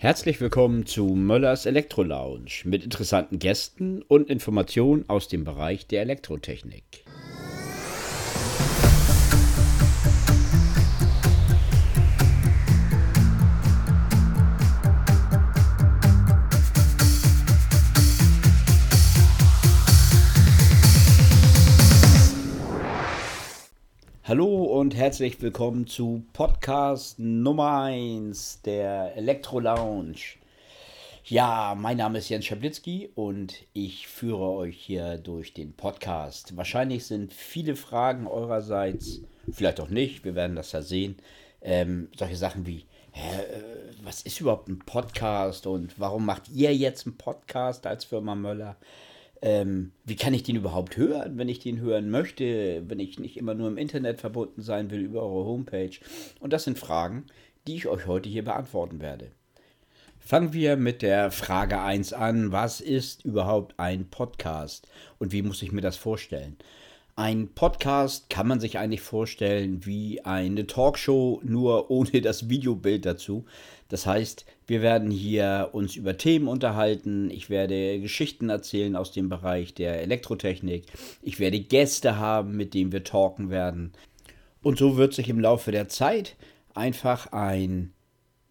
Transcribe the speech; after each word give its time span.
Herzlich 0.00 0.40
willkommen 0.40 0.86
zu 0.86 1.06
Möllers 1.06 1.66
Elektro 1.66 2.04
Lounge 2.04 2.62
mit 2.62 2.84
interessanten 2.84 3.40
Gästen 3.40 4.00
und 4.02 4.30
Informationen 4.30 5.08
aus 5.08 5.26
dem 5.26 5.42
Bereich 5.42 5.88
der 5.88 6.02
Elektrotechnik. 6.02 7.04
Hallo 24.28 24.64
und 24.64 24.94
herzlich 24.94 25.40
willkommen 25.40 25.86
zu 25.86 26.22
Podcast 26.34 27.18
Nummer 27.18 27.84
1 27.84 28.60
der 28.60 29.16
Elektro 29.16 29.58
Lounge. 29.58 30.18
Ja, 31.24 31.74
mein 31.74 31.96
Name 31.96 32.18
ist 32.18 32.28
Jens 32.28 32.44
Schablitzky 32.44 33.08
und 33.14 33.64
ich 33.72 34.06
führe 34.06 34.50
euch 34.50 34.76
hier 34.76 35.16
durch 35.16 35.54
den 35.54 35.72
Podcast. 35.72 36.58
Wahrscheinlich 36.58 37.06
sind 37.06 37.32
viele 37.32 37.74
Fragen 37.74 38.26
eurerseits, 38.26 39.22
vielleicht 39.50 39.80
auch 39.80 39.88
nicht, 39.88 40.26
wir 40.26 40.34
werden 40.34 40.56
das 40.56 40.72
ja 40.72 40.82
sehen. 40.82 41.16
Ähm, 41.62 42.10
solche 42.14 42.36
Sachen 42.36 42.66
wie, 42.66 42.84
hä, 43.12 43.34
äh, 43.34 43.62
was 44.04 44.20
ist 44.20 44.42
überhaupt 44.42 44.68
ein 44.68 44.80
Podcast 44.80 45.66
und 45.66 45.98
warum 45.98 46.26
macht 46.26 46.50
ihr 46.50 46.76
jetzt 46.76 47.06
einen 47.06 47.16
Podcast 47.16 47.86
als 47.86 48.04
Firma 48.04 48.34
Möller? 48.34 48.76
Ähm, 49.40 49.92
wie 50.04 50.16
kann 50.16 50.34
ich 50.34 50.42
den 50.42 50.56
überhaupt 50.56 50.96
hören, 50.96 51.38
wenn 51.38 51.48
ich 51.48 51.60
den 51.60 51.80
hören 51.80 52.10
möchte, 52.10 52.82
wenn 52.88 52.98
ich 52.98 53.18
nicht 53.18 53.36
immer 53.36 53.54
nur 53.54 53.68
im 53.68 53.78
Internet 53.78 54.20
verbunden 54.20 54.62
sein 54.62 54.90
will 54.90 55.00
über 55.00 55.22
eure 55.22 55.44
Homepage? 55.44 55.96
Und 56.40 56.52
das 56.52 56.64
sind 56.64 56.78
Fragen, 56.78 57.26
die 57.66 57.76
ich 57.76 57.86
euch 57.86 58.06
heute 58.06 58.28
hier 58.28 58.44
beantworten 58.44 59.00
werde. 59.00 59.30
Fangen 60.18 60.52
wir 60.52 60.76
mit 60.76 61.02
der 61.02 61.30
Frage 61.30 61.80
1 61.80 62.12
an. 62.12 62.52
Was 62.52 62.80
ist 62.80 63.24
überhaupt 63.24 63.74
ein 63.78 64.10
Podcast 64.10 64.88
und 65.18 65.32
wie 65.32 65.42
muss 65.42 65.62
ich 65.62 65.72
mir 65.72 65.80
das 65.80 65.96
vorstellen? 65.96 66.56
Ein 67.18 67.48
Podcast 67.48 68.30
kann 68.30 68.46
man 68.46 68.60
sich 68.60 68.78
eigentlich 68.78 69.00
vorstellen 69.00 69.84
wie 69.84 70.24
eine 70.24 70.68
Talkshow, 70.68 71.40
nur 71.42 71.90
ohne 71.90 72.20
das 72.20 72.48
Videobild 72.48 73.04
dazu. 73.04 73.44
Das 73.88 74.06
heißt, 74.06 74.46
wir 74.68 74.82
werden 74.82 75.10
hier 75.10 75.70
uns 75.72 75.96
über 75.96 76.16
Themen 76.16 76.46
unterhalten. 76.46 77.28
Ich 77.32 77.50
werde 77.50 77.98
Geschichten 77.98 78.50
erzählen 78.50 78.94
aus 78.94 79.10
dem 79.10 79.28
Bereich 79.28 79.74
der 79.74 80.00
Elektrotechnik. 80.00 80.84
Ich 81.20 81.40
werde 81.40 81.58
Gäste 81.58 82.18
haben, 82.18 82.56
mit 82.56 82.72
denen 82.72 82.92
wir 82.92 83.02
talken 83.02 83.50
werden. 83.50 83.94
Und 84.62 84.78
so 84.78 84.96
wird 84.96 85.12
sich 85.12 85.28
im 85.28 85.40
Laufe 85.40 85.72
der 85.72 85.88
Zeit 85.88 86.36
einfach 86.72 87.32
ein 87.32 87.92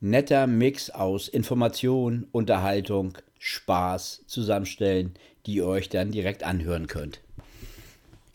netter 0.00 0.48
Mix 0.48 0.90
aus 0.90 1.28
Information, 1.28 2.26
Unterhaltung, 2.32 3.16
Spaß 3.38 4.24
zusammenstellen, 4.26 5.14
die 5.46 5.54
ihr 5.54 5.66
euch 5.68 5.88
dann 5.88 6.10
direkt 6.10 6.42
anhören 6.42 6.88
könnt. 6.88 7.20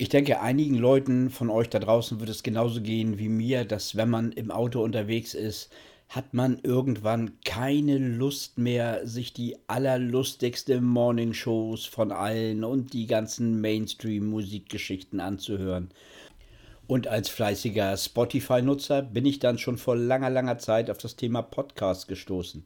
Ich 0.02 0.10
denke, 0.10 0.42
einigen 0.42 0.80
Leuten 0.80 1.30
von 1.30 1.52
euch 1.52 1.70
da 1.70 1.78
draußen 1.78 2.20
wird 2.20 2.32
es 2.32 2.42
genauso 2.42 2.82
gehen 2.82 3.20
wie 3.20 3.30
mir, 3.30 3.66
dass 3.66 3.96
wenn 3.96 4.10
man 4.10 4.32
im 4.32 4.50
Auto 4.50 4.82
unterwegs 4.82 5.36
ist, 5.36 5.70
hat 6.10 6.34
man 6.34 6.58
irgendwann 6.64 7.38
keine 7.46 8.00
Lust 8.00 8.58
mehr, 8.58 9.06
sich 9.06 9.32
die 9.32 9.58
allerlustigste 9.68 10.82
Morningshows 10.82 11.86
von 11.86 12.12
allen 12.12 12.64
und 12.64 12.94
die 12.94 13.06
ganzen 13.06 13.62
Mainstream-Musikgeschichten 13.62 15.20
anzuhören. 15.20 15.92
Und 16.88 17.08
als 17.08 17.30
fleißiger 17.30 17.96
Spotify-Nutzer 17.96 19.04
bin 19.04 19.28
ich 19.28 19.38
dann 19.38 19.60
schon 19.60 19.78
vor 19.78 19.96
langer, 19.96 20.32
langer 20.32 20.58
Zeit 20.58 20.90
auf 20.90 20.98
das 20.98 21.16
Thema 21.16 21.44
Podcast 21.44 22.08
gestoßen. 22.08 22.66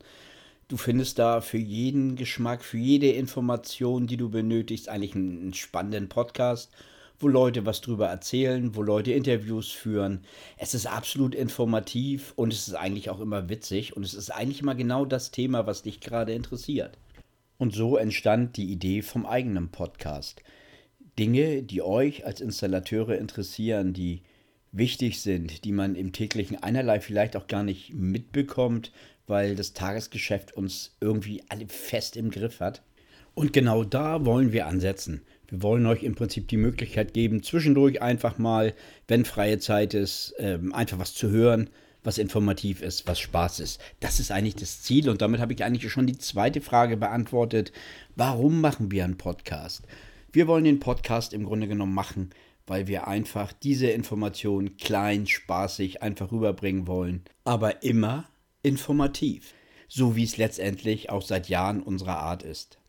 Du 0.70 0.78
findest 0.78 1.20
da 1.20 1.42
für 1.42 1.58
jeden 1.58 2.16
Geschmack, 2.16 2.64
für 2.64 2.78
jede 2.78 3.10
Information, 3.10 4.08
die 4.08 4.16
du 4.16 4.30
benötigst, 4.30 4.88
eigentlich 4.88 5.16
einen 5.16 5.54
spannenden 5.54 6.08
Podcast 6.08 6.72
wo 7.20 7.28
Leute 7.28 7.66
was 7.66 7.82
drüber 7.82 8.08
erzählen, 8.08 8.76
wo 8.76 8.82
Leute 8.82 9.12
Interviews 9.12 9.72
führen. 9.72 10.22
Es 10.58 10.74
ist 10.74 10.86
absolut 10.86 11.36
informativ 11.36 12.34
und 12.36 12.54
es 12.54 12.68
ist 12.68 12.74
eigentlich 12.74 13.10
auch 13.10 13.20
immer 13.20 13.50
witzig 13.50 13.96
und 13.96 14.04
es 14.04 14.14
ist 14.14 14.30
eigentlich 14.30 14.62
immer 14.62 14.76
genau 14.76 15.06
das 15.06 15.32
Thema, 15.32 15.66
was 15.68 15.84
dich 15.84 16.02
gerade 16.02 16.34
interessiert. 16.34 16.98
Und 17.58 17.74
so 17.74 17.98
entstand 17.98 18.58
die 18.58 18.72
Idee 18.72 19.02
vom 19.02 19.26
eigenen 19.26 19.70
Podcast. 19.70 20.42
Dinge, 21.18 21.64
die 21.64 21.82
euch 21.82 22.26
als 22.26 22.42
Installateure 22.42 23.18
interessieren, 23.18 23.94
die 23.94 24.22
wichtig 24.74 25.22
sind, 25.22 25.64
die 25.64 25.72
man 25.72 25.96
im 25.96 26.12
täglichen 26.12 26.62
einerlei 26.62 27.00
vielleicht 27.00 27.38
auch 27.38 27.48
gar 27.48 27.64
nicht 27.64 27.94
mitbekommt, 27.94 28.92
weil 29.26 29.56
das 29.56 29.74
Tagesgeschäft 29.74 30.54
uns 30.54 30.96
irgendwie 31.00 31.42
alle 31.48 31.68
fest 31.68 32.18
im 32.18 32.30
Griff 32.30 32.60
hat. 32.60 32.82
Und 33.34 33.54
genau 33.54 33.84
da 33.84 34.26
wollen 34.26 34.52
wir 34.52 34.68
ansetzen. 34.68 35.22
Wir 35.48 35.62
wollen 35.62 35.86
euch 35.86 36.04
im 36.04 36.16
Prinzip 36.16 36.48
die 36.48 36.58
Möglichkeit 36.58 37.14
geben, 37.14 37.44
zwischendurch 37.44 38.02
einfach 38.02 38.38
mal, 38.38 38.74
wenn 39.08 39.26
freie 39.26 39.60
Zeit 39.60 39.94
ist, 39.94 40.34
ähm, 40.40 40.74
einfach 40.74 41.00
was 41.00 41.14
zu 41.14 41.30
hören, 41.30 41.70
was 42.04 42.18
informativ 42.18 42.82
ist, 42.82 43.08
was 43.08 43.20
Spaß 43.20 43.60
ist. 43.60 43.82
Das 44.00 44.20
ist 44.20 44.32
eigentlich 44.32 44.56
das 44.56 44.82
Ziel 44.82 45.10
und 45.10 45.22
damit 45.22 45.42
habe 45.42 45.54
ich 45.54 45.64
eigentlich 45.64 45.92
schon 45.92 46.08
die 46.08 46.18
zweite 46.18 46.62
Frage 46.62 46.98
beantwortet. 46.98 47.72
Warum 48.16 48.62
machen 48.62 48.92
wir 48.92 49.04
einen 49.04 49.18
Podcast? 49.18 49.84
Wir 50.32 50.48
wollen 50.48 50.66
den 50.66 50.80
Podcast 50.80 51.34
im 51.34 51.46
Grunde 51.46 51.68
genommen 51.68 51.94
machen, 51.94 52.30
weil 52.68 52.88
wir 52.88 53.08
einfach 53.08 53.54
diese 53.54 53.88
Information 53.88 54.78
klein, 54.78 55.28
spaßig 55.28 56.02
einfach 56.02 56.32
rüberbringen 56.32 56.88
wollen, 56.88 57.24
aber 57.44 57.84
immer 57.84 58.26
informativ, 58.64 59.54
so 59.88 60.16
wie 60.16 60.24
es 60.24 60.38
letztendlich 60.38 61.10
auch 61.10 61.22
seit 61.22 61.50
Jahren 61.50 61.82
unserer 61.82 62.18
Art 62.18 62.44
ist. 62.44 62.80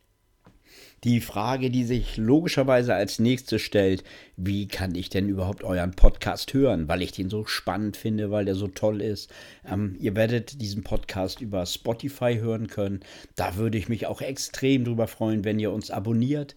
Die 1.05 1.21
Frage, 1.21 1.71
die 1.71 1.85
sich 1.85 2.17
logischerweise 2.17 2.95
als 2.95 3.19
nächstes 3.19 3.63
stellt, 3.63 4.03
wie 4.37 4.67
kann 4.67 4.95
ich 4.95 5.09
denn 5.11 5.29
überhaupt 5.29 5.63
euren 5.63 5.93
Podcast 5.93 6.53
hören, 6.55 6.89
weil 6.89 7.03
ich 7.03 7.13
den 7.13 7.31
so 7.31 7.45
spannend 7.45 7.97
finde, 7.97 8.31
weil 8.31 8.45
der 8.45 8.55
so 8.55 8.67
toll 8.67 9.01
ist. 9.01 9.31
Ähm, 9.71 9.97
ihr 10.01 10.17
werdet 10.17 10.61
diesen 10.61 10.83
Podcast 10.83 11.41
über 11.41 11.65
Spotify 11.67 12.39
hören 12.41 12.67
können. 12.67 13.01
Da 13.37 13.57
würde 13.57 13.79
ich 13.79 13.89
mich 13.89 14.07
auch 14.07 14.21
extrem 14.21 14.85
drüber 14.85 15.07
freuen, 15.07 15.45
wenn 15.45 15.61
ihr 15.61 15.71
uns 15.71 15.91
abonniert. 15.91 16.57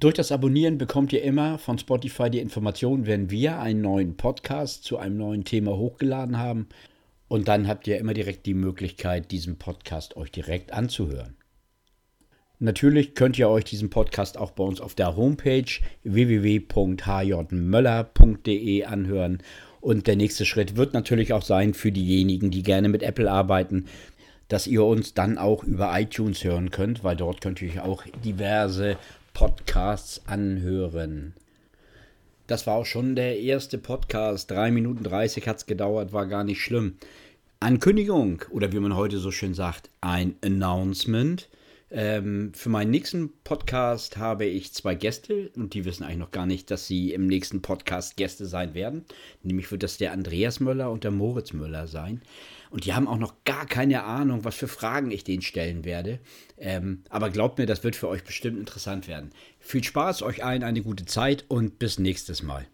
Durch 0.00 0.14
das 0.14 0.30
Abonnieren 0.30 0.78
bekommt 0.78 1.12
ihr 1.12 1.24
immer 1.24 1.58
von 1.58 1.76
Spotify 1.76 2.30
die 2.30 2.38
Information, 2.38 3.06
wenn 3.06 3.30
wir 3.30 3.58
einen 3.58 3.80
neuen 3.80 4.16
Podcast 4.16 4.84
zu 4.84 4.96
einem 4.96 5.16
neuen 5.16 5.44
Thema 5.44 5.76
hochgeladen 5.76 6.38
haben. 6.38 6.68
Und 7.26 7.48
dann 7.48 7.66
habt 7.66 7.88
ihr 7.88 7.98
immer 7.98 8.14
direkt 8.14 8.46
die 8.46 8.54
Möglichkeit, 8.54 9.32
diesen 9.32 9.58
Podcast 9.58 10.16
euch 10.16 10.30
direkt 10.30 10.72
anzuhören. 10.72 11.37
Natürlich 12.60 13.14
könnt 13.14 13.38
ihr 13.38 13.48
euch 13.48 13.64
diesen 13.64 13.88
Podcast 13.88 14.36
auch 14.36 14.50
bei 14.50 14.64
uns 14.64 14.80
auf 14.80 14.96
der 14.96 15.14
Homepage 15.14 15.70
www.hjmöller.de 16.02 18.84
anhören. 18.84 19.38
Und 19.80 20.08
der 20.08 20.16
nächste 20.16 20.44
Schritt 20.44 20.76
wird 20.76 20.92
natürlich 20.92 21.32
auch 21.32 21.44
sein 21.44 21.72
für 21.72 21.92
diejenigen, 21.92 22.50
die 22.50 22.64
gerne 22.64 22.88
mit 22.88 23.04
Apple 23.04 23.30
arbeiten, 23.30 23.84
dass 24.48 24.66
ihr 24.66 24.82
uns 24.82 25.14
dann 25.14 25.38
auch 25.38 25.62
über 25.62 25.96
iTunes 26.00 26.42
hören 26.42 26.72
könnt, 26.72 27.04
weil 27.04 27.14
dort 27.14 27.40
könnt 27.40 27.62
ihr 27.62 27.68
euch 27.68 27.80
auch 27.80 28.02
diverse 28.24 28.96
Podcasts 29.34 30.22
anhören. 30.26 31.34
Das 32.48 32.66
war 32.66 32.74
auch 32.74 32.86
schon 32.86 33.14
der 33.14 33.38
erste 33.38 33.78
Podcast. 33.78 34.50
3 34.50 34.72
Minuten 34.72 35.04
30 35.04 35.46
hat 35.46 35.58
es 35.58 35.66
gedauert, 35.66 36.12
war 36.12 36.26
gar 36.26 36.42
nicht 36.42 36.60
schlimm. 36.60 36.96
Ankündigung 37.60 38.42
oder 38.50 38.72
wie 38.72 38.80
man 38.80 38.96
heute 38.96 39.18
so 39.18 39.30
schön 39.30 39.54
sagt, 39.54 39.90
ein 40.00 40.34
Announcement. 40.44 41.48
Ähm, 41.90 42.52
für 42.54 42.68
meinen 42.68 42.90
nächsten 42.90 43.32
Podcast 43.44 44.18
habe 44.18 44.44
ich 44.44 44.74
zwei 44.74 44.94
Gäste 44.94 45.50
und 45.56 45.72
die 45.72 45.84
wissen 45.84 46.04
eigentlich 46.04 46.18
noch 46.18 46.30
gar 46.30 46.44
nicht, 46.44 46.70
dass 46.70 46.86
sie 46.86 47.12
im 47.12 47.26
nächsten 47.26 47.62
Podcast 47.62 48.16
Gäste 48.16 48.46
sein 48.46 48.74
werden. 48.74 49.04
Nämlich 49.42 49.70
wird 49.70 49.82
das 49.82 49.96
der 49.96 50.12
Andreas 50.12 50.60
Möller 50.60 50.90
und 50.90 51.04
der 51.04 51.10
Moritz 51.10 51.52
Möller 51.52 51.86
sein. 51.86 52.20
Und 52.70 52.84
die 52.84 52.92
haben 52.92 53.08
auch 53.08 53.18
noch 53.18 53.44
gar 53.44 53.64
keine 53.64 54.04
Ahnung, 54.04 54.44
was 54.44 54.54
für 54.54 54.68
Fragen 54.68 55.10
ich 55.10 55.24
denen 55.24 55.42
stellen 55.42 55.84
werde. 55.84 56.18
Ähm, 56.58 57.04
aber 57.08 57.30
glaubt 57.30 57.58
mir, 57.58 57.66
das 57.66 57.82
wird 57.84 57.96
für 57.96 58.08
euch 58.08 58.24
bestimmt 58.24 58.58
interessant 58.58 59.08
werden. 59.08 59.30
Viel 59.58 59.82
Spaß, 59.82 60.22
euch 60.22 60.44
allen 60.44 60.62
eine 60.62 60.82
gute 60.82 61.06
Zeit 61.06 61.46
und 61.48 61.78
bis 61.78 61.98
nächstes 61.98 62.42
Mal. 62.42 62.66